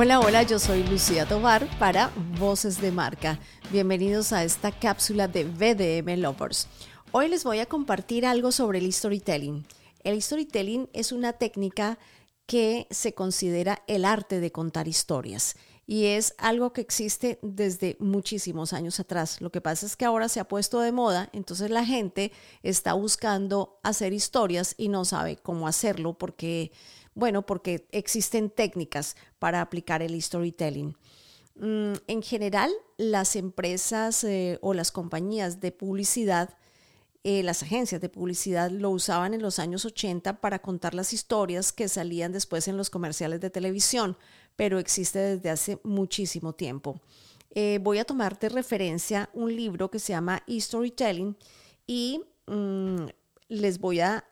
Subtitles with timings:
[0.00, 3.40] Hola, hola, yo soy Lucía Tovar para Voces de Marca.
[3.72, 6.68] Bienvenidos a esta cápsula de VDM Lovers.
[7.10, 9.66] Hoy les voy a compartir algo sobre el storytelling.
[10.04, 11.98] El storytelling es una técnica
[12.46, 18.72] que se considera el arte de contar historias y es algo que existe desde muchísimos
[18.74, 19.40] años atrás.
[19.40, 22.30] Lo que pasa es que ahora se ha puesto de moda, entonces la gente
[22.62, 26.70] está buscando hacer historias y no sabe cómo hacerlo porque
[27.18, 30.96] bueno, porque existen técnicas para aplicar el storytelling.
[31.56, 36.56] Mm, en general, las empresas eh, o las compañías de publicidad,
[37.24, 41.72] eh, las agencias de publicidad lo usaban en los años 80 para contar las historias
[41.72, 44.16] que salían después en los comerciales de televisión,
[44.54, 47.00] pero existe desde hace muchísimo tiempo.
[47.50, 51.36] Eh, voy a tomar de referencia un libro que se llama E-Storytelling
[51.84, 53.06] y mm,
[53.48, 54.24] les voy a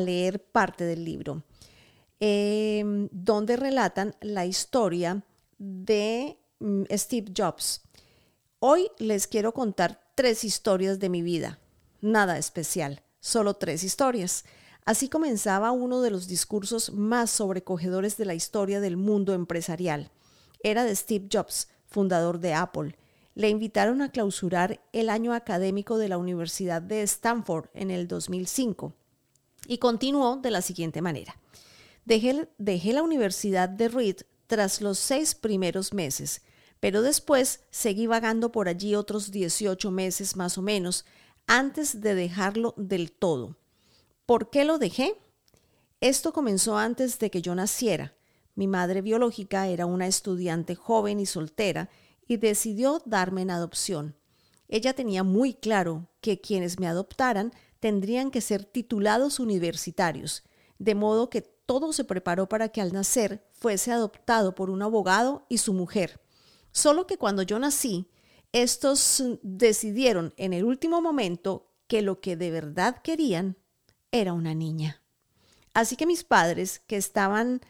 [0.00, 1.42] leer parte del libro.
[2.22, 5.24] Em, donde relatan la historia
[5.56, 7.80] de mm, Steve Jobs.
[8.58, 11.60] Hoy les quiero contar tres historias de mi vida.
[12.02, 14.44] Nada especial, solo tres historias.
[14.84, 20.10] Así comenzaba uno de los discursos más sobrecogedores de la historia del mundo empresarial.
[20.62, 22.96] Era de Steve Jobs, fundador de Apple.
[23.34, 28.92] Le invitaron a clausurar el año académico de la Universidad de Stanford en el 2005
[29.66, 31.40] y continuó de la siguiente manera.
[32.04, 36.42] Dejé, la Universidad de Reed tras los seis primeros meses,
[36.80, 41.04] pero después seguí vagando por allí otros 18 meses más o menos
[41.46, 43.56] antes de dejarlo del todo.
[44.26, 45.14] ¿Por qué lo dejé?
[46.00, 48.14] Esto comenzó antes de que yo naciera.
[48.54, 51.90] Mi madre biológica era una estudiante joven y soltera
[52.26, 54.16] y decidió darme en adopción.
[54.68, 60.44] Ella tenía muy claro que quienes me adoptaran tendrían que ser titulados universitarios,
[60.78, 65.46] de modo que todo se preparó para que al nacer fuese adoptado por un abogado
[65.48, 66.20] y su mujer.
[66.72, 68.10] Solo que cuando yo nací,
[68.50, 73.56] estos decidieron en el último momento que lo que de verdad querían
[74.10, 75.00] era una niña.
[75.72, 77.60] Así que mis padres, que estaban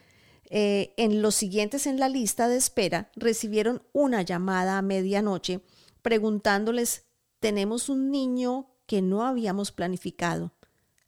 [0.49, 5.61] eh, en los siguientes en la lista de espera, recibieron una llamada a medianoche
[6.01, 7.05] preguntándoles,
[7.39, 10.55] tenemos un niño que no habíamos planificado.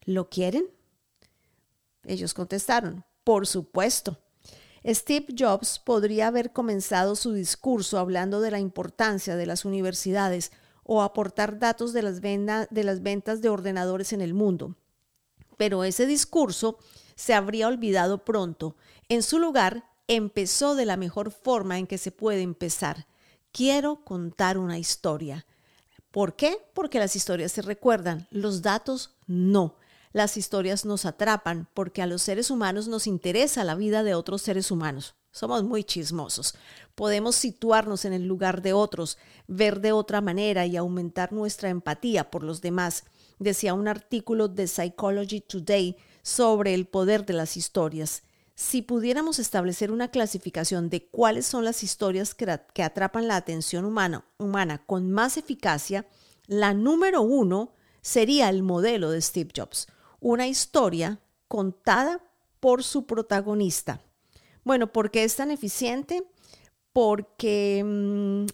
[0.05, 0.67] ¿Lo quieren?
[2.05, 4.19] Ellos contestaron, por supuesto.
[4.85, 10.51] Steve Jobs podría haber comenzado su discurso hablando de la importancia de las universidades
[10.83, 14.75] o aportar datos de las, ventas de ordenadores en el mundo.
[15.55, 16.77] Pero ese discurso
[17.15, 18.75] se habría olvidado pronto.
[19.07, 23.07] En su lugar, empezó de la mejor forma en que se puede empezar.
[23.53, 25.45] Quiero contar una historia.
[26.11, 26.57] ¿Por qué?
[26.73, 29.77] Porque las historias se recuerdan, los datos no.
[30.13, 34.43] Las historias nos atrapan porque a los seres humanos nos interesa la vida de otros
[34.43, 35.15] seres humanos.
[35.31, 36.53] Somos muy chismosos.
[36.93, 42.29] Podemos situarnos en el lugar de otros, ver de otra manera y aumentar nuestra empatía
[42.29, 43.05] por los demás.
[43.39, 48.21] Decía un artículo de Psychology Today sobre el poder de las historias.
[48.53, 54.25] Si pudiéramos establecer una clasificación de cuáles son las historias que, atrapan la atención humana,
[54.37, 56.05] humana con más eficacia,
[56.45, 59.87] la número uno sería el modelo de Steve Jobs
[60.23, 61.19] una historia
[61.49, 62.21] contada
[62.61, 64.01] por su protagonista.
[64.63, 66.23] Bueno, ¿por qué es tan eficiente?
[66.93, 68.45] Porque mm,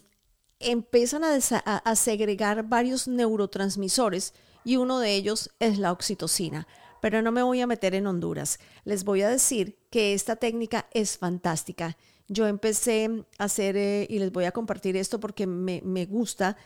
[0.58, 6.66] empiezan a, segregar varios neurotransmisores y uno de ellos es la oxitocina
[7.00, 8.58] pero no me voy a meter en Honduras.
[8.84, 11.96] Les voy a decir que esta técnica es fantástica.
[12.28, 16.58] Yo empecé a hacer, eh, y les voy a compartir esto porque me gusta,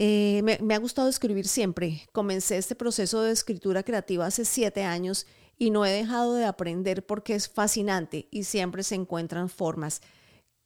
[0.00, 2.06] eh, me, ha gustado escribir siempre.
[2.12, 5.26] Comencé este proceso de escritura creativa hace siete años
[5.58, 10.00] y no he dejado de aprender porque es fascinante y siempre se encuentran formas.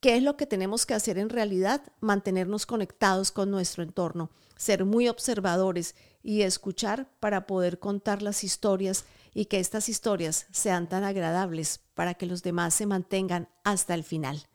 [0.00, 1.82] ¿Qué es lo que tenemos que hacer en realidad?
[2.00, 9.06] Mantenernos conectados con nuestro entorno, ser muy observadores y escuchar para poder contar las historias
[9.32, 14.04] y que estas historias sean tan agradables para que los demás se mantengan hasta el
[14.04, 14.46] final.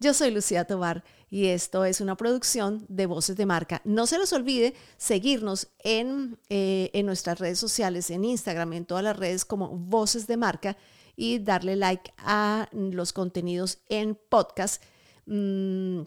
[0.00, 3.80] Yo soy Lucía Tobar y esto es una producción de Voces de Marca.
[3.84, 9.04] No se les olvide seguirnos en, eh, en nuestras redes sociales, en Instagram, en todas
[9.04, 10.76] las redes como Voces de Marca
[11.16, 14.82] y darle like a los contenidos en podcast.
[15.26, 16.02] Mm,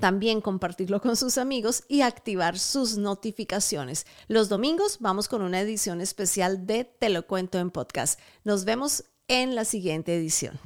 [0.00, 4.06] también compartirlo con sus amigos y activar sus notificaciones.
[4.28, 8.20] Los domingos vamos con una edición especial de Te lo cuento en podcast.
[8.44, 10.58] Nos vemos en la siguiente edición.